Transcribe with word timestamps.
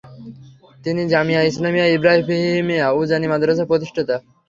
তিনি 0.85 1.01
জামিয়া 1.13 1.41
ইসলামিয়া 1.49 1.87
ইব্রাহিমিয়া 1.95 2.87
উজানি 2.99 3.27
মাদ্রাসার 3.31 3.69
প্রতিষ্ঠাতা। 3.71 4.15